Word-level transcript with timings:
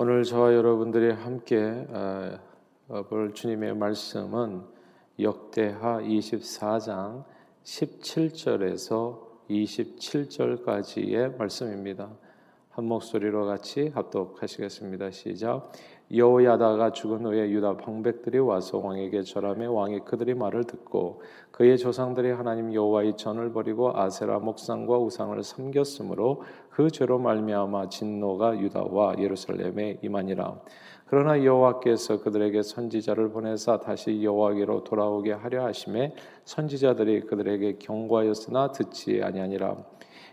오늘 0.00 0.22
저와 0.22 0.54
여러분들이 0.54 1.10
함께 1.10 1.58
어, 1.58 2.38
어, 2.86 3.02
볼 3.08 3.34
주님의 3.34 3.74
말씀은 3.74 4.62
역대하 5.18 5.98
24장 5.98 7.24
17절에서 7.64 9.18
27절까지의 9.50 11.36
말씀입니다. 11.36 12.16
한 12.70 12.84
목소리로 12.84 13.44
같이 13.46 13.88
합독하시겠습니다. 13.88 15.10
시작. 15.10 15.72
여호야다가 16.14 16.92
죽은 16.92 17.26
후에 17.26 17.50
유다 17.50 17.76
방백들이 17.76 18.38
와서 18.38 18.78
왕에게 18.78 19.22
절하며 19.22 19.70
왕이 19.70 20.00
그들의 20.06 20.34
말을 20.34 20.64
듣고 20.64 21.20
그의 21.50 21.76
조상들이 21.76 22.30
하나님 22.30 22.72
여호와의 22.72 23.18
전을 23.18 23.52
버리고 23.52 23.94
아세라 23.94 24.38
목상과 24.38 24.98
우상을 24.98 25.42
섬겼으므로 25.42 26.42
그 26.70 26.90
죄로 26.90 27.18
말미암아 27.18 27.90
진노가 27.90 28.58
유다와 28.58 29.16
예루살렘에 29.18 29.98
임하니라. 30.00 30.60
그러나 31.10 31.42
여호와께서 31.44 32.20
그들에게 32.20 32.62
선지자를 32.62 33.30
보내사 33.30 33.80
다시 33.80 34.22
여호와께로 34.22 34.84
돌아오게 34.84 35.32
하려 35.32 35.64
하심에 35.66 36.14
선지자들이 36.44 37.22
그들에게 37.22 37.78
경고하였으나 37.78 38.72
듣지 38.72 39.22
아니하니라. 39.22 39.76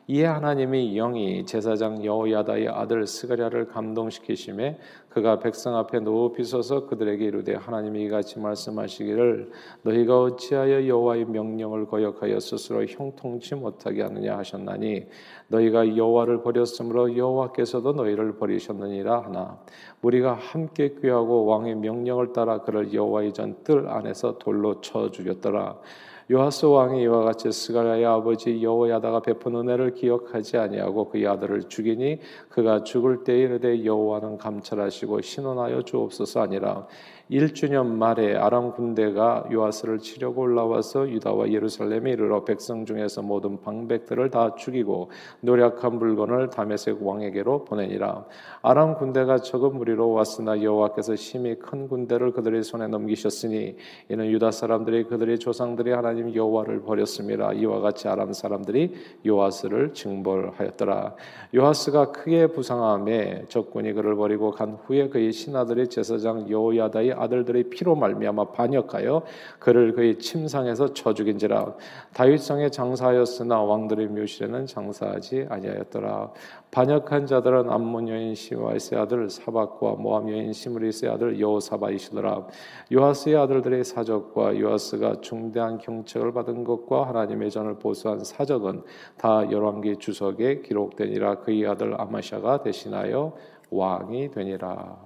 이에 0.07 0.23
하나님이 0.23 0.93
영이 0.93 1.47
제사장 1.47 2.05
여호야다의 2.05 2.67
아들 2.67 3.07
스가랴를 3.07 3.69
감동시키심에 3.69 4.77
그가 5.09 5.39
백성 5.39 5.75
앞에 5.77 5.99
높이 6.01 6.43
서서 6.43 6.85
그들에게 6.85 7.25
이르되 7.25 7.55
하나님이 7.55 8.03
이같이 8.03 8.37
말씀하시기를 8.39 9.49
너희가 9.81 10.21
어찌하여 10.21 10.87
여호와의 10.87 11.25
명령을 11.25 11.87
거역하여 11.87 12.39
스스로 12.39 12.85
형통치 12.85 13.55
못하게 13.55 14.03
하느냐 14.03 14.37
하셨나니 14.37 15.07
너희가 15.47 15.97
여호와를 15.97 16.43
버렸으므로 16.43 17.17
여호와께서도 17.17 17.93
너희를 17.93 18.37
버리셨느니라 18.37 19.21
하나 19.23 19.59
우리가 20.03 20.33
함께 20.33 20.93
귀하고 21.01 21.45
왕의 21.45 21.75
명령을 21.75 22.31
따라 22.31 22.61
그를 22.61 22.93
여호와의 22.93 23.33
전 23.33 23.55
뜰 23.63 23.87
안에서 23.87 24.37
돌로 24.37 24.81
쳐 24.81 25.09
죽였더라 25.09 25.79
요하스 26.31 26.65
왕이 26.65 27.03
이와 27.03 27.23
같이 27.23 27.51
스가랴의 27.51 28.03
아버지 28.03 28.63
여호야다가 28.63 29.19
베푼 29.19 29.55
은혜를 29.55 29.93
기억하지 29.93 30.57
아니하고 30.57 31.09
그의 31.09 31.27
아들을 31.27 31.69
죽이니 31.69 32.19
그가 32.49 32.83
죽을 32.83 33.23
때에 33.23 33.41
이르되 33.41 33.85
여호와는 33.85 34.37
감찰하시고 34.39 35.21
신원하여 35.21 35.83
주옵소서 35.83 36.41
아니라. 36.41 36.87
1주년 37.31 37.87
말에 37.87 38.35
아람 38.35 38.71
군대가 38.71 39.45
요아스를 39.51 39.97
치려고 39.97 40.41
올라와서 40.41 41.09
유다와 41.09 41.49
예루살렘에 41.51 42.11
이르러 42.11 42.43
백성 42.43 42.85
중에서 42.85 43.23
모든 43.23 43.59
방백들을 43.61 44.29
다 44.29 44.53
죽이고 44.53 45.09
노력한 45.41 45.97
물건을 45.97 46.51
다메섹 46.51 46.99
왕에게로 47.01 47.65
보내니라. 47.65 48.25
아람 48.61 48.93
군대가 48.95 49.39
적은 49.39 49.75
무리로 49.75 50.11
왔으나 50.11 50.61
여호와께서 50.61 51.15
심히 51.15 51.55
큰 51.55 51.87
군대를 51.87 52.31
그들의 52.31 52.61
손에 52.61 52.87
넘기셨으니 52.87 53.75
이는 54.09 54.31
유다 54.31 54.51
사람들이 54.51 55.05
그들의 55.05 55.39
조상들이 55.39 55.91
하나님 55.91 56.14
여호와를 56.35 56.81
버렸습니다. 56.81 57.51
이와 57.53 57.79
같이 57.79 58.07
아람 58.07 58.33
사람들이 58.33 58.93
요아스를 59.25 59.93
징벌하였더라. 59.93 61.15
요아스가 61.55 62.11
크게 62.11 62.47
부상함에 62.47 63.45
적군이 63.49 63.93
그를 63.93 64.15
버리고 64.15 64.51
간 64.51 64.77
후에 64.85 65.09
그의 65.09 65.31
신하들이 65.31 65.89
제사장 65.89 66.49
여호야다의 66.49 67.13
아들들의 67.13 67.69
피로 67.69 67.95
말미암아 67.95 68.51
반역하여 68.51 69.23
그를 69.59 69.93
그의 69.93 70.19
침상에서 70.19 70.93
쳐 70.93 71.13
죽인지라. 71.13 71.75
다윗성에 72.13 72.69
장사하였으나 72.69 73.61
왕들의 73.61 74.07
묘실에는 74.07 74.65
장사하지 74.65 75.47
아니하였더라 75.49 76.31
반역한 76.75 77.25
자들은 77.25 77.69
암몬 77.69 78.09
여인 78.09 78.35
시와이스의 78.35 78.99
아들 78.99 79.29
사박과 79.29 79.93
모함 79.93 80.29
여인 80.29 80.51
시므리스의 80.51 81.09
아들 81.09 81.39
여호사바이시더라. 81.39 82.47
요하스의 82.91 83.37
아들들의 83.37 83.85
사적과 83.85 84.59
요하스가 84.59 85.21
중대한 85.21 85.77
경책을 85.77 86.33
받은 86.33 86.65
것과 86.65 87.07
하나님의 87.07 87.49
전을 87.49 87.79
보수한 87.79 88.25
사적은 88.25 88.83
다 89.17 89.49
열왕기 89.49 89.99
주석에 89.99 90.63
기록되니라. 90.63 91.39
그의 91.39 91.65
아들 91.65 91.95
아마샤가 91.97 92.61
대신하여 92.63 93.37
왕이 93.69 94.31
되니라. 94.31 94.97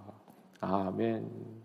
아멘. 0.62 1.59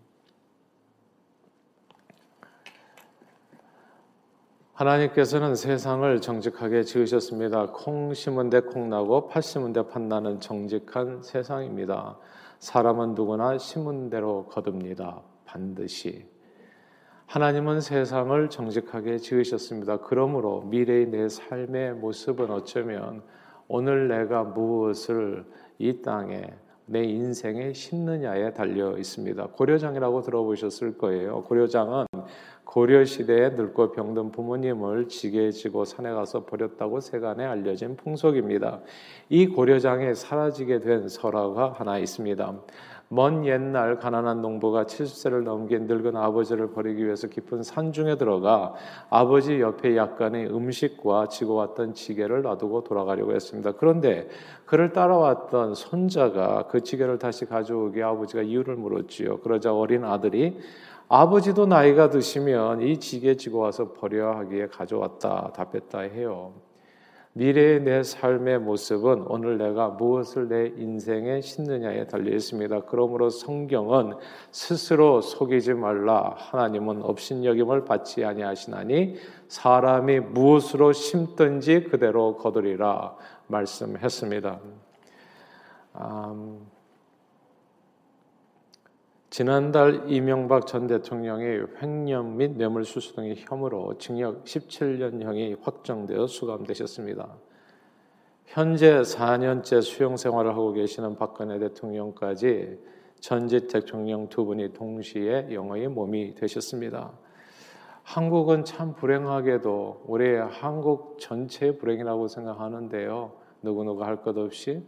하나님께서는 4.75 5.55
세상을 5.55 6.19
정직하게 6.19 6.83
지으셨습니다. 6.83 7.67
콩 7.67 8.13
심은 8.13 8.49
데 8.49 8.59
콩 8.59 8.89
나고 8.89 9.29
팥 9.29 9.41
심은 9.41 9.71
데 9.71 9.81
팥 9.83 10.01
나는 10.03 10.41
정직한 10.41 11.21
세상입니다. 11.23 12.17
사람은 12.59 13.15
누구나 13.15 13.57
심은 13.57 14.09
대로 14.09 14.47
거둡니다. 14.47 15.21
반드시. 15.45 16.25
하나님은 17.25 17.79
세상을 17.79 18.49
정직하게 18.49 19.19
지으셨습니다. 19.19 20.01
그러므로 20.01 20.63
미래의 20.63 21.05
내 21.07 21.29
삶의 21.29 21.93
모습은 21.93 22.51
어쩌면 22.51 23.23
오늘 23.69 24.09
내가 24.09 24.43
무엇을 24.43 25.45
이 25.79 26.01
땅에 26.01 26.53
내 26.87 27.03
인생에 27.03 27.73
심느냐에 27.73 28.53
달려 28.53 28.97
있습니다. 28.97 29.47
고려장이라고 29.47 30.21
들어보셨을 30.21 30.97
거예요. 30.97 31.43
고려장은 31.43 32.05
고려 32.63 33.03
시대에 33.05 33.49
늙고 33.49 33.91
병든 33.93 34.31
부모님을 34.31 35.07
지게에 35.07 35.51
지고 35.51 35.85
산에 35.85 36.11
가서 36.11 36.45
버렸다고 36.45 36.99
세간에 36.99 37.45
알려진 37.45 37.95
풍속입니다. 37.95 38.81
이 39.29 39.47
고려장에 39.47 40.13
사라지게 40.13 40.79
된 40.79 41.07
설화가 41.07 41.73
하나 41.73 41.97
있습니다. 41.97 42.53
먼 43.09 43.45
옛날 43.45 43.99
가난한 43.99 44.41
농부가 44.41 44.85
70세를 44.85 45.43
넘긴 45.43 45.85
늙은 45.87 46.15
아버지를 46.15 46.71
버리기 46.71 47.05
위해서 47.05 47.27
깊은 47.27 47.63
산중에 47.63 48.15
들어가 48.17 48.73
아버지 49.09 49.59
옆에 49.59 49.95
약간의 49.95 50.47
음식과 50.47 51.27
지고 51.27 51.55
왔던 51.55 51.93
지게를 51.93 52.41
놔두고 52.41 52.83
돌아가려고 52.83 53.33
했습니다. 53.33 53.73
그런데 53.73 54.27
그를 54.65 54.91
따라왔던 54.91 55.75
손자가 55.75 56.67
그 56.67 56.81
지게를 56.81 57.19
다시 57.19 57.45
가져오기 57.45 58.01
아버지가 58.01 58.41
이유를 58.41 58.75
물었지요. 58.75 59.39
그러자 59.39 59.73
어린 59.73 60.03
아들이 60.03 60.59
아버지도 61.07 61.67
나이가 61.67 62.09
드시면 62.09 62.81
이 62.81 62.99
지게 62.99 63.37
지고 63.37 63.59
와서 63.59 63.93
버려야 63.93 64.37
하기에 64.37 64.67
가져왔다 64.67 65.51
답했다 65.53 65.99
해요. 65.99 66.64
미래의 67.37 67.81
내 67.81 68.01
삶의 68.01 68.59
모습은 68.59 69.25
오늘 69.27 69.57
내가 69.57 69.89
무엇을 69.89 70.47
내 70.47 70.67
인생에 70.67 71.41
심느냐에 71.41 72.07
달려 72.07 72.33
있습니다. 72.33 72.83
그러므로 72.85 73.29
성경은 73.29 74.13
스스로 74.51 75.19
속이지 75.19 75.73
말라. 75.73 76.33
하나님은 76.37 77.01
업신여김을 77.03 77.83
받지 77.83 78.23
아니하시나니 78.23 79.17
사람이 79.49 80.21
무엇으로 80.21 80.93
심든지 80.93 81.83
그대로 81.83 82.37
거두리라 82.37 83.17
말씀했습니다. 83.47 84.59
음, 85.95 86.65
지난달 89.35 90.05
이명박 90.07 90.65
전 90.65 90.87
대통령의 90.87 91.67
횡령 91.81 92.37
및 92.37 92.51
뇌물수수 92.55 93.15
등의 93.15 93.35
혐의로 93.37 93.97
징역 93.97 94.45
17년형이 94.45 95.57
확정되어 95.61 96.25
수감되셨습니다. 96.25 97.35
현재 98.45 99.01
4년째 99.01 99.81
수용 99.81 100.15
생활을 100.15 100.51
하고 100.51 100.71
계시는 100.71 101.17
박근혜 101.17 101.59
대통령까지 101.59 102.79
전직 103.19 103.67
대통령 103.67 104.29
두 104.29 104.45
분이 104.45 104.71
동시에 104.71 105.49
영어의 105.51 105.89
몸이 105.89 106.35
되셨습니다. 106.35 107.11
한국은 108.03 108.63
참 108.63 108.95
불행하게도 108.95 110.03
올해 110.07 110.37
한국 110.37 111.19
전체의 111.19 111.77
불행이라고 111.77 112.29
생각하는데요. 112.29 113.33
누구누구 113.63 114.01
할 114.05 114.21
것 114.21 114.37
없이 114.37 114.81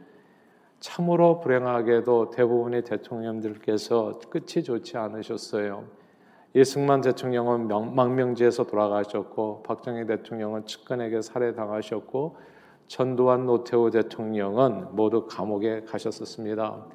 참으로 0.79 1.39
불행하게도 1.39 2.31
대부분의 2.31 2.83
대통령들께서 2.83 4.19
끝이 4.29 4.63
좋지 4.63 4.97
않으셨어요. 4.97 5.85
이승만 6.53 7.01
대통령은 7.01 7.67
망명지에서 7.95 8.65
돌아가셨고 8.65 9.63
박정희 9.63 10.05
대통령은 10.07 10.65
측근에게 10.65 11.21
살해당하셨고 11.21 12.37
전두환 12.87 13.45
노태우 13.45 13.91
대통령은 13.91 14.95
모두 14.95 15.27
감옥에 15.27 15.81
가셨었습니다. 15.81 16.85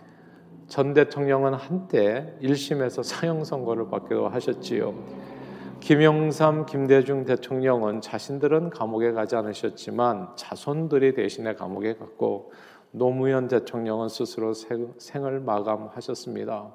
전 0.69 0.95
대통령은 0.95 1.55
한때 1.55 2.35
1심에서 2.43 3.03
사형 3.03 3.45
선고를 3.45 3.89
받기도 3.91 4.29
하셨지요. 4.29 4.95
김영삼, 5.81 6.67
김대중 6.67 7.25
대통령은 7.25 8.01
자신들은 8.01 8.71
감옥에 8.71 9.13
가지 9.13 9.35
않으셨지만 9.37 10.31
자손들이 10.37 11.13
대신에 11.15 11.55
감옥에 11.55 11.95
갔고 11.95 12.53
노무현 12.93 13.49
대통령은 13.49 14.09
스스로 14.09 14.53
생을 14.55 15.41
마감하셨습니다. 15.41 16.75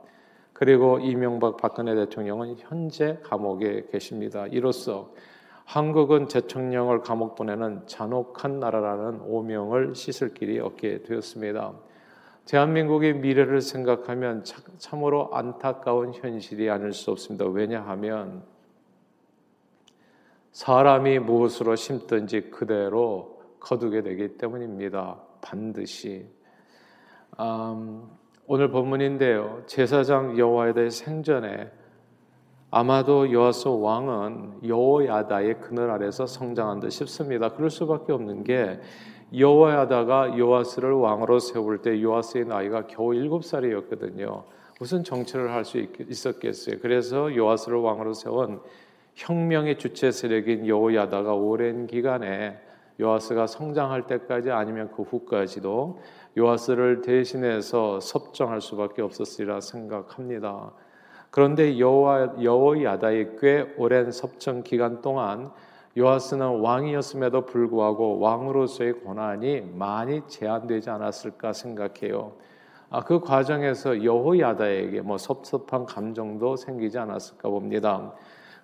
그리고 0.51 0.97
이명박 0.97 1.57
박근혜 1.57 1.93
대통령은 1.93 2.55
현재 2.57 3.19
감옥에 3.23 3.85
계십니다. 3.91 4.47
이로써 4.47 5.13
한국은 5.65 6.27
대통령을 6.27 7.01
감옥 7.01 7.35
보내는 7.35 7.85
잔혹한 7.85 8.59
나라라는 8.59 9.21
오명을 9.21 9.93
씻을 9.93 10.33
길이 10.33 10.59
없게 10.59 11.03
되었습니다. 11.03 11.73
대한민국의 12.45 13.15
미래를 13.15 13.61
생각하면 13.61 14.43
참으로 14.77 15.29
안타까운 15.33 16.13
현실이 16.13 16.69
아닐 16.69 16.93
수 16.93 17.11
없습니다. 17.11 17.45
왜냐하면 17.45 18.43
사람이 20.53 21.19
무엇으로 21.19 21.75
심든지 21.75 22.49
그대로 22.49 23.41
거두게 23.59 24.01
되기 24.01 24.37
때문입니다. 24.37 25.26
반드시. 25.42 26.25
음, 27.39 28.10
오늘 28.48 28.69
본문인데요. 28.72 29.63
제사장 29.66 30.38
대해 30.74 30.89
생전에 30.89 31.72
아마도 32.72 33.31
여호와스 33.31 33.68
왕은 33.69 34.68
여호야다의 34.68 35.62
그늘 35.62 35.89
아래서 35.89 36.25
성장한 36.25 36.81
듯 36.81 36.89
싶습니다. 36.89 37.50
그럴 37.50 37.69
수밖에 37.69 38.12
없는 38.12 38.44
게 38.44 38.80
여호야다가 39.38 40.38
요아스를 40.38 40.94
왕으로 40.94 41.39
세울 41.39 41.81
때 41.81 42.01
요아스의 42.01 42.45
나이가 42.45 42.88
겨우 42.88 43.13
일곱 43.13 43.44
살이었거든요. 43.44 44.45
무슨 44.80 45.04
정치를 45.04 45.51
할 45.51 45.66
수 45.66 45.80
있었겠어요. 45.80 46.78
그래서 46.81 47.36
요아스를 47.36 47.78
왕으로 47.80 48.13
세운 48.13 48.62
혁명의 49.16 49.80
주체 49.80 50.12
세력인 50.12 50.68
여호야다가 50.68 51.34
오랜 51.34 51.88
기간에 51.88 52.60
요아스가 52.99 53.47
성장할 53.47 54.07
때까지 54.07 54.51
아니면 54.51 54.89
그 54.95 55.03
후까지도 55.03 56.01
요아스를 56.38 57.01
대신해서 57.01 57.99
섭정할 57.99 58.61
수밖에 58.61 59.01
없었으리라 59.01 59.61
생각합니다. 59.61 60.71
그런데 61.29 61.77
여호와 61.77 62.41
여호야다의 62.41 63.38
꽤 63.39 63.73
오랜 63.77 64.11
섭정 64.11 64.63
기간 64.63 65.01
동안 65.01 65.51
요아스는 65.97 66.59
왕이었음에도 66.59 67.45
불구하고 67.45 68.19
왕으로서의 68.19 69.03
권한이 69.03 69.61
많이 69.73 70.21
제한되지 70.27 70.89
않았을까 70.89 71.53
생각해요. 71.53 72.33
아, 72.89 73.01
그 73.01 73.19
과정에서 73.19 74.03
여호야다에게 74.03 75.01
뭐 75.01 75.17
섭섭한 75.17 75.85
감정도 75.85 76.55
생기지 76.55 76.97
않았을까 76.97 77.50
봅니다. 77.50 78.13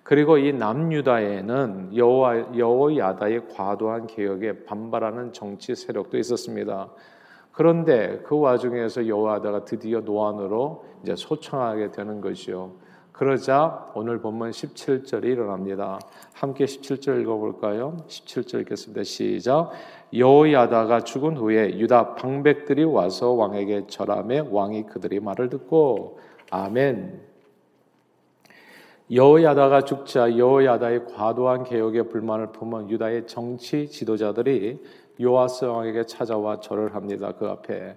그리고 0.04 0.36
이 0.36 0.52
남유다에는 0.52 1.96
여호와 1.96 2.56
여호야다의 2.58 3.48
과도한 3.48 4.06
개혁에 4.06 4.64
반발하는 4.64 5.32
정치 5.32 5.74
세력도 5.74 6.18
있었습니다. 6.18 6.90
그런데 7.52 8.20
그 8.24 8.38
와중에서 8.38 9.08
여호야다가 9.08 9.64
드디어 9.64 10.00
노안으로 10.00 10.84
이제 11.02 11.16
소청하게 11.16 11.90
되는 11.92 12.20
것이요. 12.20 12.72
그러자 13.12 13.92
오늘 13.94 14.20
본문 14.20 14.50
17절이 14.50 15.24
일어납니다. 15.24 15.98
함께 16.34 16.66
17절 16.66 17.22
읽어볼까요? 17.22 17.96
17절 18.06 18.60
읽겠습니다. 18.62 19.04
시작. 19.04 19.70
여호야다가 20.12 21.00
죽은 21.00 21.38
후에 21.38 21.78
유다 21.78 22.16
방백들이 22.16 22.84
와서 22.84 23.30
왕에게 23.30 23.86
절함에 23.86 24.48
왕이 24.50 24.86
그들의 24.86 25.20
말을 25.20 25.48
듣고 25.48 26.18
아멘. 26.50 27.33
여호야다가 29.14 29.82
죽자 29.82 30.36
여호야다의 30.36 31.06
과도한 31.06 31.62
개혁에 31.62 32.02
불만을 32.02 32.48
품은 32.48 32.90
유다의 32.90 33.28
정치 33.28 33.88
지도자들이 33.88 34.82
요아스 35.20 35.66
왕에게 35.66 36.06
찾아와 36.06 36.58
절을 36.58 36.96
합니다. 36.96 37.32
그 37.38 37.46
앞에 37.46 37.96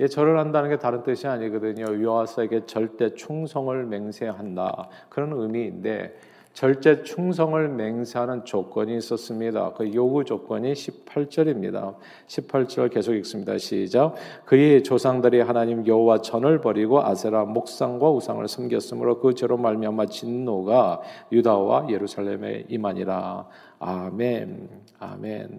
예, 0.00 0.08
절을 0.08 0.38
한다는 0.38 0.70
게 0.70 0.78
다른 0.78 1.02
뜻이 1.02 1.26
아니거든요. 1.26 2.02
요아스에게 2.02 2.64
절대 2.64 3.14
충성을 3.14 3.84
맹세한다 3.84 4.88
그런 5.10 5.34
의미인데 5.34 6.18
절대 6.54 7.02
충성을 7.02 7.68
맹세하는 7.68 8.44
조건이 8.44 8.96
있었습니다. 8.98 9.72
그 9.72 9.92
요구 9.92 10.24
조건이 10.24 10.72
18절입니다. 10.72 11.96
18절 12.28 12.92
계속 12.92 13.14
읽습니다. 13.14 13.58
시작. 13.58 14.14
그의 14.44 14.84
조상들이 14.84 15.40
하나님 15.40 15.84
여호와 15.84 16.20
전을 16.22 16.60
버리고 16.60 17.02
아세라 17.02 17.44
목상과 17.44 18.08
우상을 18.08 18.46
섬겼으므로 18.46 19.18
그 19.18 19.34
죄로 19.34 19.56
말미암아 19.56 20.06
진노가 20.06 21.00
유다와 21.32 21.88
예루살렘에 21.90 22.66
임하니라. 22.68 23.48
아멘. 23.80 24.68
아멘. 25.00 25.58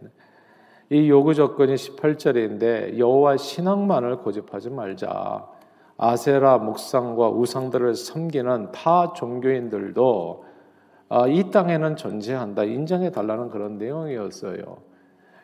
이 0.92 1.10
요구 1.10 1.34
조건이 1.34 1.76
18절인데 1.76 2.98
여호와 2.98 3.36
신앙만을 3.36 4.20
고집하지 4.20 4.70
말자. 4.70 5.46
아세라 5.98 6.58
목상과 6.58 7.32
우상들을 7.32 7.96
섬기는 7.96 8.72
타 8.72 9.12
종교인들도 9.12 10.55
아, 11.08 11.28
이 11.28 11.52
땅에는 11.52 11.96
존재한다 11.96 12.64
인정해 12.64 13.12
달라는 13.12 13.50
그런 13.50 13.78
내용이었어요. 13.78 14.78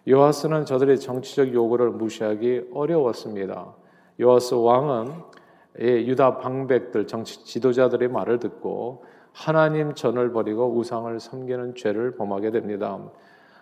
요하스는 0.10 0.66
저들의 0.66 1.00
정치적 1.00 1.54
요구를 1.54 1.92
무시하기 1.92 2.70
어려웠습니다. 2.74 3.76
요하스 4.20 4.56
왕은 4.56 5.14
유다 5.80 6.40
방백들 6.40 7.06
정치 7.06 7.44
지도자들의 7.46 8.10
말을 8.10 8.40
듣고 8.40 9.06
하나님 9.32 9.94
전을 9.94 10.32
버리고 10.32 10.76
우상을 10.76 11.20
섬기는 11.20 11.76
죄를 11.76 12.16
범하게 12.16 12.52
됩니다. 12.52 13.00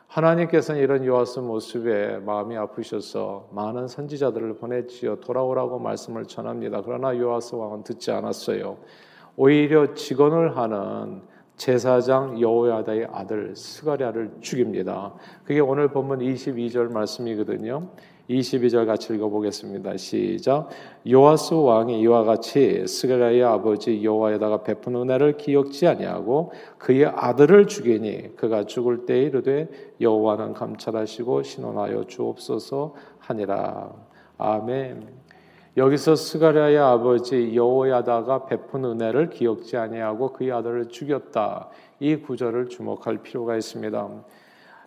하나님께서는 0.08 0.82
이런 0.82 1.06
요하스 1.06 1.40
모습에 1.40 2.18
마음이 2.20 2.58
아프셔서 2.58 3.50
많은 3.52 3.88
선지자들을 3.88 4.56
보냈지요. 4.56 5.20
돌아오라고 5.20 5.78
말씀을 5.78 6.26
전합니다. 6.26 6.82
그러나 6.84 7.16
요하스 7.16 7.56
왕은 7.56 7.84
듣지 7.84 8.12
않았어요. 8.12 8.78
오히려 9.36 9.94
직언을 9.94 10.58
하는 10.58 11.22
제사장 11.60 12.40
여호야다의 12.40 13.10
아들 13.12 13.54
스가랴를 13.54 14.32
죽입니다. 14.40 15.14
그게 15.44 15.60
오늘 15.60 15.90
본문 15.90 16.20
22절 16.20 16.90
말씀이거든요. 16.94 17.90
22절 18.30 18.86
같이 18.86 19.14
읽어보겠습니다. 19.14 19.98
시작. 19.98 20.70
요아스 21.06 21.56
왕이 21.56 22.00
이와 22.00 22.24
같이 22.24 22.88
스가랴의 22.88 23.44
아버지 23.44 24.02
여호와에다가 24.04 24.64
베푼 24.64 24.96
은혜를 24.96 25.36
기억지 25.36 25.86
아니하고 25.86 26.54
그의 26.78 27.08
아들을 27.08 27.68
죽이니 27.68 28.38
그가 28.38 28.64
죽을 28.64 29.06
때에 29.06 29.24
이르되 29.24 29.68
여호와는 30.00 30.54
감찰하시고 30.54 31.44
신원하여 31.44 32.06
주옵소서 32.06 32.96
하니라. 33.20 33.92
아멘. 34.38 35.19
여기서 35.80 36.18
스가랴의 36.18 36.78
아버지 36.78 37.56
여호야다가 37.56 38.48
베푼 38.48 38.84
은혜를 38.84 39.30
기억지 39.30 39.78
아니하고 39.78 40.34
그의 40.34 40.52
아들을 40.52 40.90
죽였다. 40.90 41.70
이 42.02 42.18
구절을 42.18 42.68
주목할 42.68 43.20
필요가 43.20 43.56
있습니다. 43.56 44.10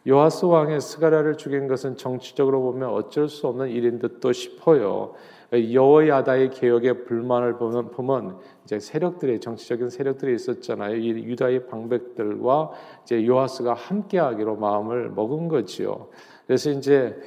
요하스 0.06 0.44
왕의 0.44 0.82
스가랴를 0.82 1.38
죽인 1.38 1.66
것은 1.66 1.96
정치적으로 1.96 2.60
보면 2.60 2.90
어쩔 2.90 3.30
수 3.30 3.46
없는 3.46 3.70
일인 3.70 4.00
듯도 4.00 4.32
싶어요. 4.32 5.14
여호야다의 5.50 6.50
개혁에 6.50 7.04
불만을 7.04 7.56
보면 7.56 8.36
이제 8.64 8.78
세력들의 8.78 9.40
정치적인 9.40 9.88
세력들이 9.88 10.34
있었잖아요. 10.34 10.96
이 10.96 11.08
유다의 11.08 11.68
방백들과 11.68 12.70
이제 13.04 13.26
요하스가 13.26 13.72
함께하기로 13.72 14.56
마음을 14.56 15.08
먹은 15.08 15.48
거지요. 15.48 16.08
그래서 16.46 16.70
이제 16.70 17.18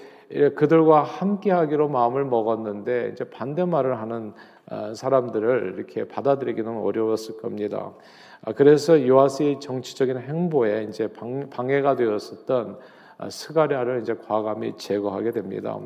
그들과 0.56 1.04
함께하기로 1.04 1.90
마음을 1.90 2.26
먹었는데 2.26 3.12
이제 3.14 3.24
반대말을 3.26 4.00
하는 4.00 4.34
어, 4.70 4.94
사람들을 4.94 5.76
이렇게 5.76 6.08
받아들이기는 6.08 6.78
어려웠을 6.78 7.38
겁니다. 7.38 7.94
아, 8.42 8.52
그래서 8.54 9.06
요아스의 9.08 9.60
정치적인 9.60 10.18
행보에 10.18 10.84
이제 10.90 11.08
방해가 11.52 11.96
되었었던 11.96 12.80
아, 13.18 13.30
스가랴를 13.30 14.02
이제 14.02 14.16
과감히 14.16 14.76
제거하게 14.76 15.32
됩니다. 15.32 15.80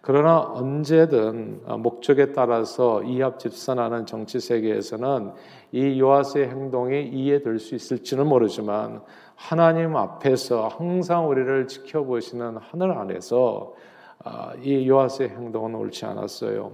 그러나 0.00 0.40
언제든 0.40 1.62
어, 1.66 1.78
목적에 1.78 2.32
따라서 2.32 3.02
이합 3.02 3.38
집산하는 3.38 4.06
정치 4.06 4.40
세계에서는 4.40 5.32
이 5.72 6.00
요아스의 6.00 6.48
행동이 6.48 7.08
이해될 7.08 7.58
수 7.58 7.74
있을지는 7.74 8.26
모르지만 8.26 9.02
하나님 9.36 9.94
앞에서 9.96 10.68
항상 10.68 11.28
우리를 11.28 11.68
지켜보시는 11.68 12.56
하늘 12.56 12.92
안에서 12.92 13.74
아, 14.24 14.52
이 14.60 14.88
요아스의 14.88 15.28
행동은 15.28 15.74
옳지 15.74 16.04
않았어요. 16.06 16.72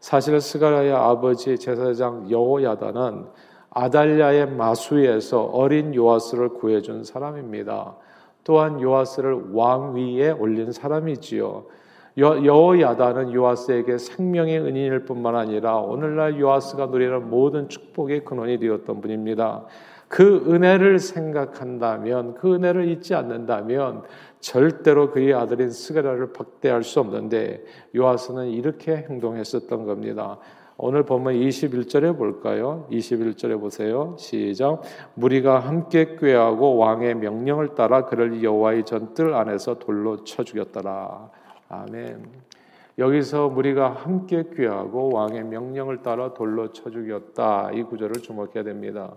사실 0.00 0.40
스가랴의 0.40 0.92
아버지 0.92 1.56
제사장 1.56 2.28
여호야다는 2.28 3.26
아달랴의 3.70 4.50
마수에서 4.50 5.44
어린 5.44 5.94
요아스를 5.94 6.50
구해준 6.50 7.04
사람입니다. 7.04 7.96
또한 8.44 8.80
요아스를 8.80 9.52
왕 9.52 9.94
위에 9.94 10.32
올린 10.32 10.72
사람이지요. 10.72 11.64
여호야다는 12.18 13.32
요아스에게 13.32 13.96
생명의 13.96 14.58
은인일 14.58 15.04
뿐만 15.04 15.34
아니라 15.36 15.76
오늘날 15.76 16.38
요아스가 16.38 16.86
누리는 16.86 17.30
모든 17.30 17.68
축복의 17.68 18.24
근원이 18.24 18.58
되었던 18.58 19.00
분입니다. 19.00 19.64
그 20.12 20.44
은혜를 20.46 20.98
생각한다면, 20.98 22.34
그 22.34 22.54
은혜를 22.54 22.86
잊지 22.86 23.14
않는다면 23.14 24.02
절대로 24.40 25.10
그의 25.10 25.32
아들인 25.32 25.70
스가랴를 25.70 26.34
박대할 26.34 26.82
수 26.82 27.00
없는데 27.00 27.64
요아스는 27.96 28.48
이렇게 28.48 28.94
행동했었던 28.94 29.86
겁니다. 29.86 30.36
오늘 30.76 31.04
보면 31.04 31.32
21절에 31.32 32.14
볼까요? 32.18 32.86
21절에 32.90 33.58
보세요. 33.58 34.14
시작. 34.18 34.82
무리가 35.14 35.60
함께 35.60 36.16
꾀하고 36.16 36.76
왕의 36.76 37.14
명령을 37.14 37.74
따라 37.74 38.04
그를 38.04 38.42
여호와의 38.42 38.84
전뜰 38.84 39.32
안에서 39.32 39.78
돌로 39.78 40.24
쳐 40.24 40.44
죽였더라. 40.44 41.30
아멘. 41.70 42.22
여기서 42.98 43.48
무리가 43.48 43.88
함께 43.88 44.44
귀하고 44.54 45.14
왕의 45.14 45.44
명령을 45.44 46.02
따라 46.02 46.34
돌로 46.34 46.70
쳐 46.70 46.90
죽였다. 46.90 47.70
이 47.72 47.82
구절을 47.84 48.20
주목해야 48.20 48.62
됩니다. 48.62 49.14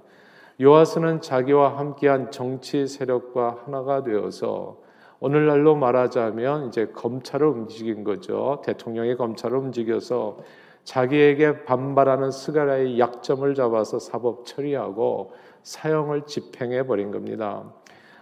요아스는 0.61 1.19
자기와 1.19 1.77
함께한 1.77 2.31
정치 2.31 2.87
세력과 2.87 3.63
하나가 3.65 4.03
되어서 4.03 4.77
오늘날로 5.19 5.75
말하자면 5.75 6.67
이제 6.67 6.87
검찰을 6.87 7.45
움직인 7.45 8.03
거죠. 8.03 8.61
대통령의 8.63 9.17
검찰을 9.17 9.57
움직여서 9.57 10.37
자기에게 10.85 11.65
반발하는 11.65 12.31
스가랴의 12.31 12.99
약점을 12.99 13.53
잡아서 13.55 13.99
사법 13.99 14.45
처리하고 14.45 15.31
사형을 15.63 16.25
집행해 16.25 16.85
버린 16.85 17.11
겁니다. 17.11 17.73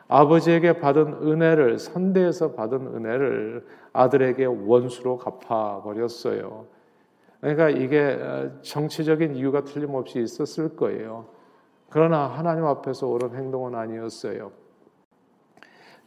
아버지에게 0.08 0.80
받은 0.80 1.20
은혜를 1.22 1.78
선대에서 1.78 2.54
받은 2.54 2.96
은혜를 2.96 3.66
아들에게 3.92 4.46
원수로 4.46 5.18
갚아 5.18 5.82
버렸어요. 5.84 6.66
그러니까 7.42 7.70
이게 7.70 8.18
어, 8.22 8.52
정치적인 8.62 9.36
이유가 9.36 9.63
틀림없이 9.66 10.22
있었을 10.22 10.75
거예요. 10.75 11.25
그러나 11.94 12.26
하나님 12.26 12.66
앞에서 12.66 13.06
옳은 13.06 13.36
행동은 13.36 13.76
아니었어요. 13.76 14.52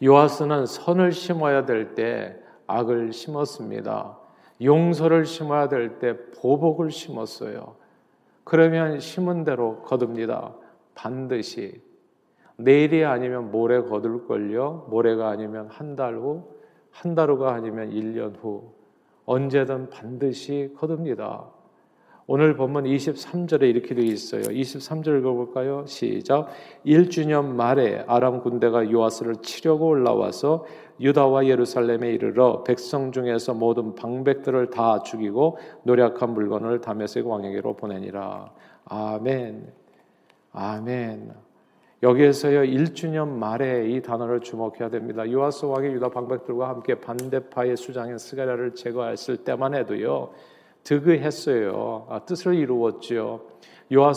요아스는 0.02 0.66
선을 0.66 1.12
심어야 1.12 1.64
될 1.64 1.94
때 1.94 2.36
악을 2.66 3.12
심었습니다. 3.12 4.18
용서를 4.60 5.24
심어야 5.24 5.68
될 5.68 6.00
때 6.00 6.16
보복을 6.42 6.90
심었어요. 6.90 7.76
그러면 8.42 8.98
심은 8.98 9.44
대로 9.44 9.80
거둡니다. 9.82 10.56
반드시 10.96 11.80
내일이 12.56 13.04
아니면 13.04 13.52
모레 13.52 13.82
거둘걸요. 13.82 14.88
모레가 14.90 15.28
아니면 15.28 15.68
한 15.68 15.94
달 15.94 16.16
후, 16.16 16.48
한 16.90 17.14
달 17.14 17.30
후가 17.30 17.54
아니면 17.54 17.90
1년 17.90 18.34
후 18.42 18.72
언제든 19.24 19.90
반드시 19.90 20.74
거둡니다. 20.76 21.44
오늘 22.28 22.56
본문 22.56 22.84
23절에 22.84 23.62
이렇게 23.62 23.94
되어 23.94 24.04
있어요. 24.04 24.42
23절 24.42 25.20
읽어볼까요? 25.20 25.84
시작. 25.86 26.48
1주년 26.84 27.44
말에 27.44 28.04
아람 28.08 28.40
군대가 28.40 28.90
요아스를 28.90 29.36
치려고 29.42 29.86
올라와서 29.86 30.66
유다와 31.00 31.46
예루살렘에 31.46 32.10
이르러 32.10 32.64
백성 32.64 33.12
중에서 33.12 33.54
모든 33.54 33.94
방백들을 33.94 34.70
다 34.70 35.02
죽이고 35.04 35.58
노력한 35.84 36.34
물건을 36.34 36.80
다메섹 36.80 37.28
왕에게로 37.28 37.76
보내니라. 37.76 38.52
아멘. 38.86 39.72
아멘. 40.50 41.32
여기에서요 42.02 42.62
1주년 42.62 43.28
말에 43.28 43.88
이 43.88 44.02
단어를 44.02 44.40
주목해야 44.40 44.90
됩니다. 44.90 45.30
요아스 45.30 45.66
왕이 45.66 45.86
유다 45.94 46.08
방백들과 46.08 46.68
함께 46.68 46.96
반대파의 46.96 47.76
수장인 47.76 48.18
스가랴를 48.18 48.74
제거했을 48.74 49.38
때만 49.38 49.74
해도요 49.74 50.32
득의했어요. 50.86 52.06
아, 52.08 52.20
뜻을 52.20 52.54
이루었지요. 52.54 53.40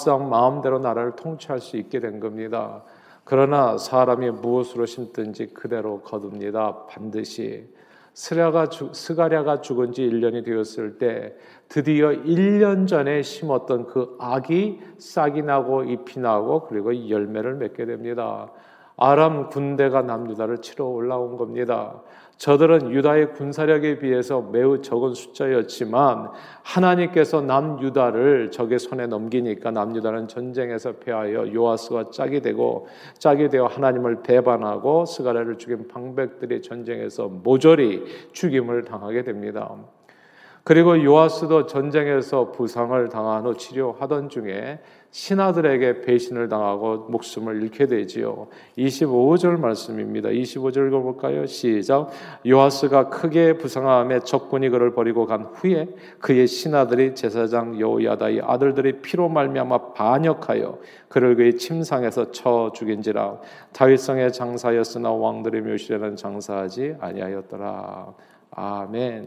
왕 0.08 0.30
마음대로 0.30 0.80
나라를 0.80 1.16
통치할 1.16 1.60
수 1.60 1.78
있게 1.78 2.00
된 2.00 2.20
겁니다. 2.20 2.84
그러나 3.24 3.78
사람이 3.78 4.30
무엇으로 4.32 4.86
심든지 4.86 5.48
그대로 5.48 6.02
거둡니다. 6.02 6.86
반드시 6.88 7.68
스가랴가, 8.14 8.70
스가랴가 8.92 9.62
죽은 9.62 9.94
지 9.94 10.08
1년이 10.08 10.46
되었을 10.46 10.98
때 10.98 11.36
드디어 11.70 12.10
1년 12.10 12.88
전에 12.88 13.22
심었던 13.22 13.88
그 13.88 14.16
악이 14.20 14.80
싹이 14.98 15.42
나고 15.44 15.84
잎이 15.84 16.20
나고 16.22 16.68
그리고 16.68 17.10
열매를 17.10 17.56
맺게 17.56 17.86
됩니다. 17.86 18.52
아람 19.02 19.50
군대가 19.50 20.02
남유다를 20.02 20.58
치러 20.58 20.86
올라온 20.86 21.38
겁니다. 21.38 22.02
저들은 22.38 22.92
유다의 22.92 23.34
군사력에 23.34 24.00
비해서 24.00 24.42
매우 24.42 24.82
적은 24.82 25.14
숫자였지만 25.14 26.32
하나님께서 26.64 27.42
남유다를 27.42 28.52
적의 28.52 28.80
손에 28.80 29.08
넘기니까 29.08 29.72
남유다는 29.72 30.28
전쟁에서 30.28 30.94
패하여 30.94 31.54
요아스와 31.54 32.12
짝이 32.12 32.42
되고 32.42 32.88
짝이 33.18 33.50
되어 33.50 33.66
하나님을 33.66 34.22
배반하고 34.24 35.06
스가랴를 35.06 35.58
죽인 35.58 35.88
방백들이 35.88 36.62
전쟁에서 36.62 37.28
모조리 37.28 38.06
죽임을 38.32 38.84
당하게 38.84 39.24
됩니다. 39.24 39.76
그리고 40.70 41.04
요아스도 41.04 41.66
전쟁에서 41.66 42.52
부상을 42.52 43.10
당한 43.10 43.44
후 43.44 43.58
치료하던 43.58 44.30
중에 44.30 44.78
신하들에게 45.10 46.02
배신을 46.02 46.48
당하고 46.48 47.08
목숨을 47.10 47.64
잃게 47.64 47.88
되지요. 47.88 48.50
25절 48.78 49.60
말씀입니다. 49.60 50.30
25절 50.30 50.90
읽어볼까요? 50.90 51.48
시작. 51.48 52.10
요아스가 52.46 53.10
크게 53.10 53.54
부상함에 53.54 54.20
적군이 54.20 54.70
그를 54.70 54.94
버리고 54.94 55.26
간 55.26 55.46
후에 55.46 55.88
그의 56.20 56.46
신하들이 56.46 57.16
제사장 57.16 57.80
여호야다의 57.80 58.42
아들들이 58.44 59.02
피로 59.02 59.28
말미암아 59.28 59.94
반역하여 59.94 60.78
그를 61.08 61.36
그의 61.36 61.58
침상에서 61.58 62.32
쳐 62.32 62.72
죽인지라 62.76 63.40
다윗성의 63.74 64.34
장사였으나 64.34 65.10
왕들의 65.10 65.64
묘실에는 65.64 66.16
장사하지 66.16 66.98
아니하였더라. 67.00 68.14
아멘. 68.52 69.26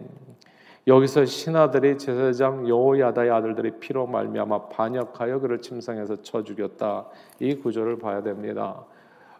여기서 0.87 1.27
신하들이 1.27 1.97
제사장 1.97 2.69
여호야다의 2.69 3.31
아들들이 3.31 3.71
피로 3.79 4.07
말미암아 4.07 4.69
반역하여 4.69 5.39
그를 5.39 5.61
침상에서 5.61 6.23
쳐 6.23 6.43
죽였다. 6.43 7.07
이 7.39 7.55
구조를 7.55 7.99
봐야 7.99 8.23
됩니다. 8.23 8.85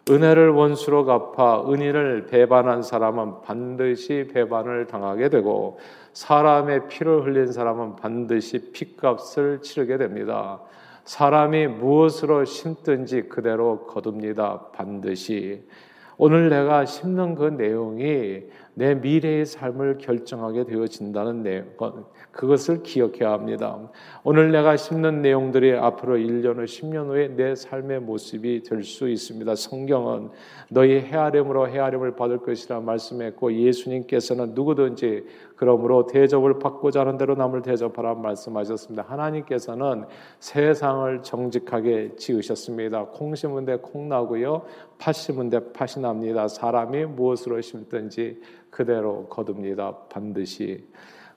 은혜를 0.09 0.49
원수로 0.49 1.05
갚아 1.05 1.69
은혜를 1.69 2.27
배반한 2.27 2.81
사람은 2.81 3.41
반드시 3.41 4.29
배반을 4.33 4.87
당하게 4.87 5.29
되고 5.29 5.79
사람의 6.13 6.87
피를 6.87 7.25
흘린 7.25 7.51
사람은 7.51 7.97
반드시 7.97 8.71
피값을 8.71 9.61
치르게 9.61 9.97
됩니다. 9.97 10.61
사람이 11.03 11.67
무엇으로 11.67 12.45
심든지 12.45 13.23
그대로 13.23 13.85
거둡니다. 13.85 14.67
반드시. 14.73 15.65
오늘 16.17 16.49
내가 16.49 16.85
심는 16.85 17.35
그 17.35 17.45
내용이 17.45 18.43
내 18.75 18.95
미래의 18.95 19.45
삶을 19.45 19.99
결정하게 19.99 20.65
되어진다는 20.65 21.43
내용, 21.43 21.65
그것을 22.31 22.81
기억해야 22.81 23.31
합니다. 23.31 23.79
오늘 24.23 24.51
내가 24.51 24.77
심는 24.77 25.21
내용들이 25.21 25.73
앞으로 25.73 26.17
1년 26.17 26.57
후, 26.57 26.63
10년 26.65 27.07
후에 27.07 27.27
내 27.29 27.55
삶의 27.55 28.01
모습이 28.01 28.63
될 28.63 28.83
수 28.83 29.09
있습니다. 29.09 29.55
성경은 29.55 30.29
너희 30.69 30.99
헤아림으로 30.99 31.69
헤아림을 31.69 32.15
받을 32.15 32.39
것이라 32.39 32.79
말씀했고 32.81 33.53
예수님께서는 33.53 34.53
누구든지 34.53 35.25
그러므로 35.63 36.05
대접을 36.07 36.59
받고자 36.59 36.99
하는 36.99 37.17
대로 37.17 37.35
남을 37.35 37.61
대접하라 37.61 38.15
말씀하셨습니다. 38.15 39.03
하나님께서는 39.07 40.03
세상을 40.41 41.23
정직하게 41.23 42.15
지으셨습니다. 42.17 43.05
콩 43.05 43.33
심은 43.33 43.63
데 43.63 43.77
콩 43.77 44.09
나고요. 44.09 44.63
팥 44.97 45.13
심은 45.15 45.49
데 45.49 45.71
팥이 45.71 46.01
납니다. 46.01 46.49
사람이 46.49 47.05
무엇으로 47.05 47.61
심든지 47.61 48.41
그대로 48.69 49.25
거둡니다. 49.27 49.95
반드시. 50.09 50.85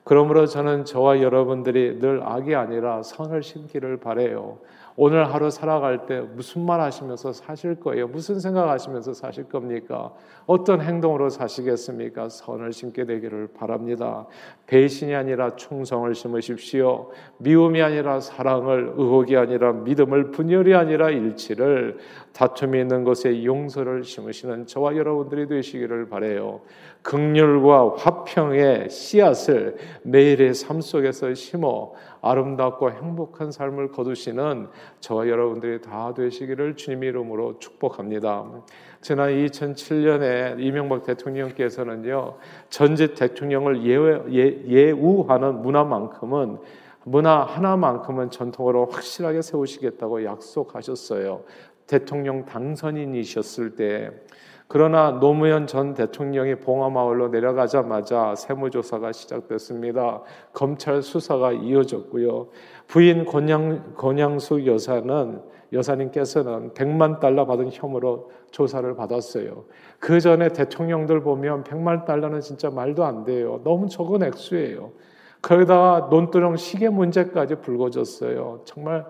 그러므로 0.07 0.45
저는 0.45 0.85
저와 0.85 1.21
여러분들이 1.21 1.99
늘 1.99 2.21
악이 2.23 2.55
아니라 2.55 3.03
선을 3.03 3.43
심기를 3.43 3.97
바래요. 3.97 4.57
오늘 4.99 5.31
하루 5.31 5.51
살아갈 5.51 6.07
때 6.07 6.21
무슨 6.21 6.65
말 6.65 6.79
하시면서 6.79 7.31
사실 7.31 7.75
거예요? 7.75 8.07
무슨 8.07 8.39
생각하시면서 8.39 9.13
사실 9.13 9.43
겁니까? 9.43 10.11
어떤 10.47 10.81
행동으로 10.81 11.29
사시겠습니까? 11.29 12.29
선을 12.29 12.71
심게 12.71 13.05
되기를 13.05 13.49
바랍니다. 13.49 14.25
배신이 14.65 15.13
아니라 15.13 15.55
충성을 15.55 16.15
심으십시오. 16.15 17.11
미움이 17.37 17.79
아니라 17.81 18.21
사랑을, 18.21 18.93
의혹이 18.95 19.37
아니라 19.37 19.73
믿음을, 19.73 20.31
분열이 20.31 20.73
아니라 20.73 21.11
일치를, 21.11 21.97
다툼이 22.33 22.79
있는 22.79 23.03
곳에 23.03 23.43
용서를 23.43 24.03
심으시는 24.03 24.65
저와 24.65 24.95
여러분들이 24.95 25.47
되시기를 25.47 26.09
바래요. 26.09 26.61
극률과 27.01 27.95
화평의 27.95 28.89
씨앗을 28.89 29.77
매일의 30.03 30.53
삶 30.53 30.81
속에서 30.81 31.33
심어 31.33 31.93
아름답고 32.21 32.91
행복한 32.91 33.51
삶을 33.51 33.91
거두시는 33.91 34.67
저와 34.99 35.27
여러분들이 35.27 35.81
다 35.81 36.13
되시기를 36.13 36.75
주님 36.75 37.03
이름으로 37.03 37.59
축복합니다. 37.59 38.45
지난 39.01 39.29
2007년에 39.29 40.59
이명박 40.59 41.03
대통령께서는요 41.03 42.37
전직 42.69 43.15
대통령을 43.15 43.85
예, 44.33 44.63
예, 44.67 44.91
우하는 44.91 45.61
문화만큼은 45.61 46.57
문화 47.05 47.43
하나만큼은 47.43 48.31
전통으로 48.31 48.87
확실하게 48.87 49.41
세우시겠다고 49.41 50.25
약속하셨어요. 50.25 51.43
대통령 51.87 52.43
당선인이셨을 52.43 53.75
때 53.75 54.11
그러나 54.69 55.11
노무현 55.11 55.65
전 55.65 55.93
대통령이 55.93 56.55
봉화마을로 56.55 57.29
내려가자마자 57.29 58.35
세무조사가 58.35 59.13
시작됐습니다. 59.13 60.21
검찰 60.51 61.01
수사가 61.01 61.53
이어졌고요. 61.53 62.49
부인 62.87 63.25
권양, 63.25 63.93
권양수 63.95 64.65
여사는 64.65 65.41
여사님께서는 65.71 66.71
100만 66.71 67.19
달러 67.19 67.45
받은 67.45 67.69
혐의로 67.71 68.31
조사를 68.51 68.93
받았어요. 68.95 69.65
그 69.99 70.19
전에 70.19 70.49
대통령들 70.49 71.21
보면 71.21 71.63
100만 71.63 72.05
달러는 72.05 72.41
진짜 72.41 72.69
말도 72.69 73.05
안 73.05 73.23
돼요. 73.23 73.61
너무 73.63 73.87
적은 73.87 74.23
액수예요. 74.23 74.91
거기다가 75.41 76.07
논두렁 76.09 76.57
시계 76.57 76.89
문제까지 76.89 77.55
불거졌어요. 77.55 78.61
정말 78.65 79.05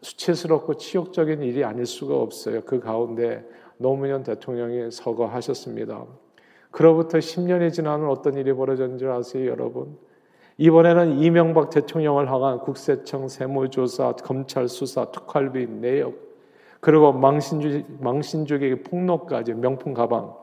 수치스럽고 0.00 0.74
치욕적인 0.74 1.42
일이 1.42 1.64
아닐 1.64 1.86
수가 1.86 2.16
없어요. 2.16 2.62
그 2.62 2.80
가운데 2.80 3.44
노무현 3.78 4.22
대통령이 4.22 4.90
서거하셨습니다. 4.90 6.04
그로부터 6.70 7.18
10년이 7.18 7.72
지나는 7.72 8.08
어떤 8.08 8.34
일이 8.34 8.52
벌어졌는지 8.52 9.06
아세요, 9.06 9.50
여러분? 9.50 9.96
이번에는 10.58 11.18
이명박 11.18 11.70
대통령을 11.70 12.30
향한 12.30 12.58
국세청 12.58 13.28
세무조사, 13.28 14.12
검찰 14.12 14.68
수사, 14.68 15.10
특활비 15.10 15.66
내역, 15.66 16.14
그리고 16.80 17.12
망신주, 17.12 17.82
망신주기 18.00 18.82
폭로까지 18.82 19.54
명품 19.54 19.92
가방. 19.92 20.34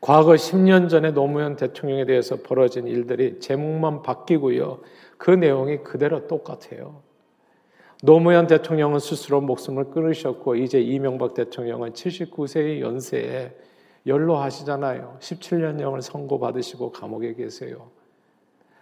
과거 0.00 0.32
10년 0.32 0.88
전에 0.88 1.12
노무현 1.12 1.54
대통령에 1.54 2.06
대해서 2.06 2.36
벌어진 2.36 2.88
일들이 2.88 3.38
제목만 3.38 4.02
바뀌고요. 4.02 4.80
그 5.16 5.30
내용이 5.30 5.78
그대로 5.84 6.26
똑같아요. 6.26 7.02
노무현 8.04 8.48
대통령은 8.48 8.98
스스로 8.98 9.40
목숨을 9.40 9.90
끊으셨고 9.90 10.56
이제 10.56 10.80
이명박 10.80 11.34
대통령은 11.34 11.92
79세의 11.92 12.80
연세에 12.80 13.52
연로하시잖아요. 14.08 15.18
17년형을 15.20 16.00
선고받으시고 16.00 16.90
감옥에 16.90 17.34
계세요. 17.34 17.90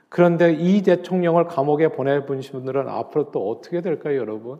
그런데 0.08 0.54
이 0.54 0.80
대통령을 0.80 1.44
감옥에 1.44 1.88
보내보신 1.88 2.52
분들은 2.52 2.88
앞으로 2.88 3.30
또 3.30 3.50
어떻게 3.50 3.82
될까요, 3.82 4.16
여러분? 4.16 4.58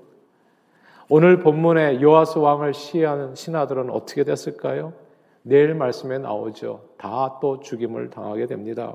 오늘 1.08 1.40
본문에 1.40 2.02
요아스 2.02 2.38
왕을 2.38 2.74
시해하는 2.74 3.34
신하들은 3.36 3.88
어떻게 3.88 4.24
됐을까요? 4.24 4.92
내일 5.40 5.74
말씀에 5.74 6.18
나오죠. 6.18 6.82
다 6.98 7.38
또 7.40 7.60
죽임을 7.60 8.10
당하게 8.10 8.44
됩니다. 8.44 8.94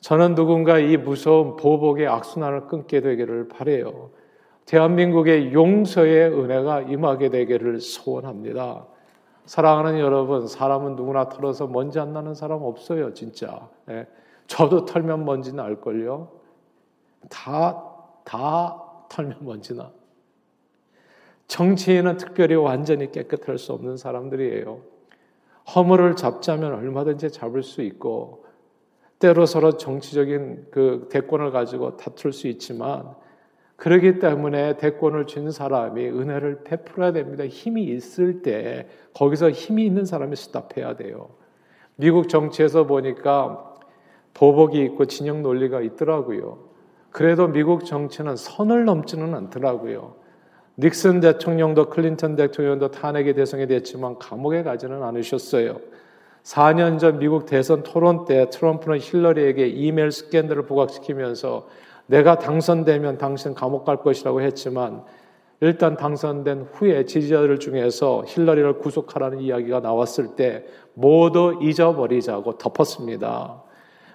저는 0.00 0.34
누군가 0.34 0.80
이 0.80 0.96
무서운 0.96 1.54
보복의 1.54 2.08
악순환을 2.08 2.66
끊게 2.66 3.00
되기를 3.00 3.46
바래요. 3.46 4.10
대한민국의 4.66 5.52
용서의 5.52 6.32
은혜가 6.32 6.82
임하게 6.82 7.30
되기를 7.30 7.80
소원합니다. 7.80 8.86
사랑하는 9.44 10.00
여러분, 10.00 10.48
사람은 10.48 10.96
누구나 10.96 11.28
털어서 11.28 11.68
먼지 11.68 12.00
안 12.00 12.12
나는 12.12 12.34
사람 12.34 12.62
없어요, 12.62 13.14
진짜. 13.14 13.68
예. 13.88 14.06
저도 14.48 14.84
털면 14.84 15.24
먼지 15.24 15.54
날걸요. 15.54 16.28
다, 17.30 17.82
다 18.24 18.82
털면 19.08 19.38
먼지 19.42 19.74
나. 19.74 19.92
정치인은 21.46 22.16
특별히 22.16 22.56
완전히 22.56 23.12
깨끗할 23.12 23.58
수 23.58 23.72
없는 23.72 23.96
사람들이에요. 23.96 24.80
허물을 25.76 26.16
잡자면 26.16 26.74
얼마든지 26.74 27.30
잡을 27.30 27.62
수 27.62 27.82
있고, 27.82 28.44
때로 29.20 29.46
서로 29.46 29.76
정치적인 29.76 30.68
그 30.72 31.08
대권을 31.10 31.52
가지고 31.52 31.96
다툴 31.96 32.32
수 32.32 32.48
있지만, 32.48 33.14
그러기 33.76 34.18
때문에 34.18 34.78
대권을 34.78 35.26
준 35.26 35.50
사람이 35.50 36.06
은혜를 36.08 36.64
베풀어야 36.64 37.12
됩니다. 37.12 37.46
힘이 37.46 37.84
있을 37.84 38.42
때 38.42 38.88
거기서 39.14 39.50
힘이 39.50 39.84
있는 39.84 40.04
사람이 40.04 40.34
스탑해야 40.34 40.96
돼요. 40.96 41.30
미국 41.96 42.28
정치에서 42.28 42.86
보니까 42.86 43.74
보복이 44.34 44.82
있고 44.84 45.06
진영 45.06 45.42
논리가 45.42 45.80
있더라고요. 45.82 46.58
그래도 47.10 47.48
미국 47.48 47.84
정치는 47.86 48.36
선을 48.36 48.84
넘지는 48.84 49.34
않더라고요. 49.34 50.14
닉슨 50.78 51.20
대통령도 51.20 51.88
클린턴 51.88 52.36
대통령도 52.36 52.90
탄핵의 52.90 53.34
대상이 53.34 53.66
됐지만 53.66 54.18
감옥에 54.18 54.62
가지는 54.62 55.02
않으셨어요. 55.02 55.80
4년 56.42 56.98
전 56.98 57.18
미국 57.18 57.46
대선 57.46 57.82
토론 57.82 58.26
때 58.26 58.50
트럼프는 58.50 58.98
힐러리에게 59.00 59.66
이메일 59.68 60.12
스캔들을 60.12 60.66
부각시키면서 60.66 61.66
내가 62.06 62.38
당선되면 62.38 63.18
당신 63.18 63.54
감옥 63.54 63.84
갈 63.84 63.98
것이라고 63.98 64.40
했지만 64.40 65.04
일단 65.60 65.96
당선된 65.96 66.68
후에 66.72 67.04
지지자들 67.06 67.58
중에서 67.58 68.24
힐러리를 68.26 68.78
구속하라는 68.78 69.40
이야기가 69.40 69.80
나왔을 69.80 70.36
때 70.36 70.64
모두 70.94 71.58
잊어버리자고 71.62 72.58
덮었습니다. 72.58 73.62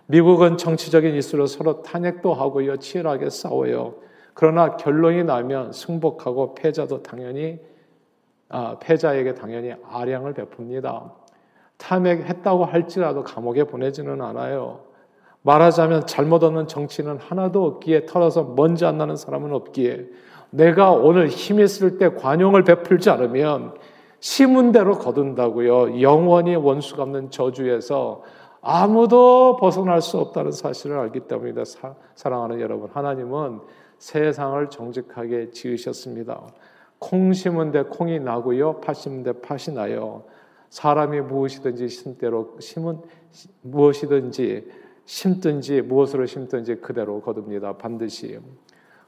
미국은 0.05 0.57
정치적인 0.57 1.15
이슈로 1.15 1.47
서로 1.47 1.81
탄핵도 1.81 2.33
하고요, 2.33 2.77
치열하게 2.77 3.29
싸워요. 3.29 3.95
그러나 4.33 4.75
결론이 4.75 5.23
나면 5.23 5.71
승복하고 5.71 6.55
패자도 6.55 7.03
당연히 7.03 7.59
아, 8.49 8.77
패자에게 8.79 9.33
당연히 9.33 9.73
아량을 9.89 10.33
베풉니다. 10.33 11.11
탄핵했다고 11.77 12.65
할지라도 12.65 13.23
감옥에 13.23 13.63
보내지는 13.63 14.21
않아요. 14.21 14.90
말하자면 15.43 16.07
잘못 16.07 16.43
얻는 16.43 16.67
정치는 16.67 17.17
하나도 17.17 17.65
없기에 17.65 18.05
털어서 18.05 18.53
먼지 18.55 18.85
안 18.85 18.97
나는 18.97 19.15
사람은 19.15 19.53
없기에 19.53 20.07
내가 20.51 20.91
오늘 20.91 21.27
힘 21.29 21.59
있을 21.59 21.97
때 21.97 22.13
관용을 22.13 22.63
베풀지 22.63 23.09
않으면 23.09 23.73
심은 24.19 24.71
대로 24.71 24.99
거둔다고요. 24.99 26.01
영원히 26.01 26.55
원수 26.55 26.95
갚는 26.95 27.31
저주에서 27.31 28.21
아무도 28.61 29.57
벗어날 29.59 30.01
수 30.01 30.19
없다는 30.19 30.51
사실을 30.51 30.99
알기 30.99 31.21
때문이다. 31.21 31.65
사, 31.65 31.95
사랑하는 32.13 32.59
여러분, 32.59 32.89
하나님은 32.93 33.61
세상을 33.97 34.69
정직하게 34.69 35.49
지으셨습니다. 35.49 36.41
콩 36.99 37.33
심은 37.33 37.71
데 37.71 37.81
콩이 37.81 38.19
나고요, 38.19 38.81
팥 38.81 38.93
심은 38.93 39.23
데 39.23 39.31
팥이 39.31 39.73
나요. 39.73 40.23
사람이 40.69 41.21
무엇이든지 41.21 41.87
심대로 41.87 42.55
심은 42.59 43.01
무엇이든지 43.63 44.80
심든지 45.05 45.81
무엇으로 45.81 46.25
심든지 46.25 46.75
그대로 46.75 47.21
거둡니다. 47.21 47.77
반드시. 47.77 48.39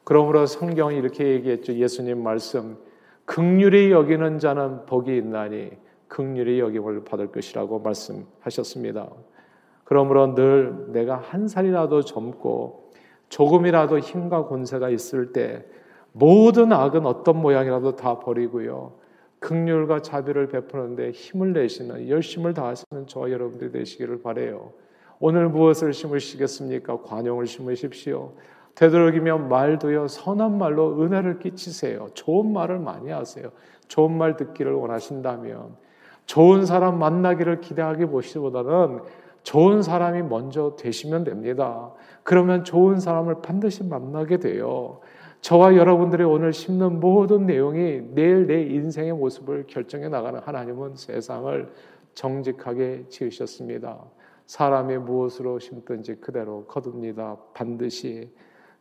그러므로 0.03 0.45
성경이 0.45 0.97
이렇게 0.97 1.27
얘기했죠. 1.27 1.73
예수님 1.73 2.21
말씀. 2.21 2.77
극률이 3.25 3.91
여기는 3.91 4.39
자는 4.39 4.86
복이 4.86 5.15
있나니 5.15 5.71
극률이 6.08 6.60
여김을 6.60 7.06
받을 7.06 7.27
것이라고 7.27 7.79
말씀하셨습니다. 7.79 9.10
그러므로 9.86 10.36
늘 10.36 10.91
내가 10.91 11.17
한 11.17 11.47
살이라도 11.47 12.01
젊고 12.01 12.91
조금이라도 13.29 13.99
힘과 13.99 14.47
권세가 14.47 14.89
있을 14.89 15.34
때 15.34 15.65
모든 16.12 16.71
악은 16.71 17.06
어떤 17.06 17.41
모양이라도 17.41 17.95
다 17.95 18.19
버리고요. 18.19 18.93
극률과 19.39 20.01
자비를 20.01 20.47
베푸는데 20.47 21.12
힘을 21.12 21.53
내시는 21.53 22.08
열심을 22.08 22.53
다하시는 22.53 23.08
저와 23.08 23.32
여러분들이 23.32 23.71
되시기를 23.71 24.21
바래요. 24.21 24.71
오늘 25.25 25.47
무엇을 25.47 25.93
심으시겠습니까? 25.93 27.03
관용을 27.03 27.47
심으십시오. 27.47 28.33
되도록이면 28.75 29.47
말도요 29.47 30.09
선한 30.09 30.57
말로 30.57 31.01
은혜를 31.01 31.39
끼치세요. 31.39 32.09
좋은 32.13 32.51
말을 32.51 32.79
많이 32.79 33.09
하세요. 33.09 33.49
좋은 33.88 34.17
말 34.17 34.36
듣기를 34.36 34.73
원하신다면 34.73 35.77
좋은 36.25 36.65
사람 36.65 36.99
만나기를 36.99 37.62
기대하기 37.62 38.07
보시보다는 38.07 38.99
좋은 39.43 39.81
사람이 39.81 40.23
먼저 40.23 40.75
되시면 40.77 41.23
됩니다. 41.23 41.93
그러면 42.23 42.65
좋은 42.65 42.99
사람을 42.99 43.36
반드시 43.41 43.86
만나게 43.86 44.39
돼요. 44.39 44.99
저와 45.39 45.77
여러분들이 45.77 46.25
오늘 46.25 46.51
심는 46.51 46.99
모든 46.99 47.45
내용이 47.45 48.09
내일 48.13 48.45
내 48.45 48.62
인생의 48.62 49.13
모습을 49.13 49.67
결정해 49.67 50.09
나가는 50.09 50.41
하나님은 50.41 50.97
세상을 50.97 51.71
정직하게 52.13 53.05
지으셨습니다. 53.07 54.03
사람이 54.45 54.97
무엇으로 54.97 55.60
심든지 55.60 56.15
그대로 56.15 56.65
거둡니다. 56.65 57.38
반드시. 57.53 58.29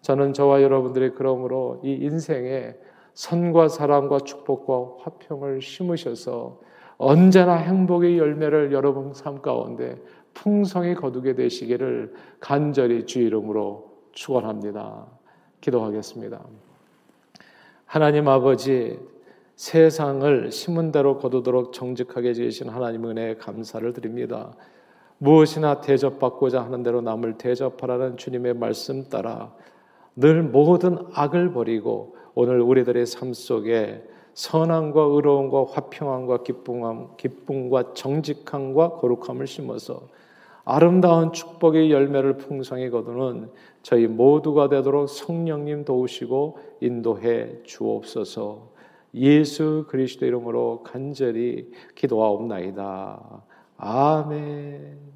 저는 0.00 0.32
저와 0.32 0.62
여러분들이 0.62 1.10
그러므로 1.10 1.80
이 1.84 1.92
인생에 1.92 2.74
선과 3.14 3.68
사랑과 3.68 4.18
축복과 4.20 4.96
화평을 5.00 5.60
심으셔서 5.60 6.60
언제나 6.98 7.54
행복의 7.54 8.18
열매를 8.18 8.72
여러분 8.72 9.12
삶 9.12 9.42
가운데 9.42 10.00
풍성히 10.34 10.94
거두게 10.94 11.34
되시기를 11.34 12.14
간절히 12.40 13.06
주 13.06 13.20
이름으로 13.20 13.92
축원합니다. 14.12 15.06
기도하겠습니다. 15.60 16.44
하나님 17.86 18.28
아버지 18.28 18.98
세상을 19.56 20.50
심은 20.50 20.92
대로 20.92 21.18
거두도록 21.18 21.72
정직하게 21.72 22.34
지으신 22.34 22.68
하나님 22.68 23.04
은혜에 23.06 23.36
감사를 23.36 23.92
드립니다. 23.92 24.54
무엇이나 25.22 25.80
대접받고자 25.80 26.64
하는 26.64 26.82
대로 26.82 27.00
남을 27.00 27.38
대접하라는 27.38 28.16
주님의 28.16 28.54
말씀 28.54 29.08
따라 29.08 29.54
늘 30.16 30.42
모든 30.42 30.98
악을 31.12 31.52
버리고 31.52 32.16
오늘 32.34 32.60
우리들의 32.60 33.06
삶 33.06 33.32
속에 33.32 34.02
선함과 34.34 35.00
의로움과 35.00 35.66
화평함과 35.70 36.42
기쁨함, 36.42 37.16
기쁨과 37.18 37.94
정직함과 37.94 38.96
거룩함을 38.96 39.46
심어서 39.46 40.08
아름다운 40.64 41.32
축복의 41.32 41.92
열매를 41.92 42.38
풍성히 42.38 42.90
거두는 42.90 43.48
저희 43.82 44.08
모두가 44.08 44.68
되도록 44.68 45.08
성령님 45.08 45.84
도우시고 45.84 46.58
인도해 46.80 47.62
주옵소서. 47.62 48.72
예수 49.14 49.84
그리스도 49.88 50.26
이름으로 50.26 50.82
간절히 50.82 51.70
기도하옵나이다. 51.94 53.44
아멘. 53.76 55.11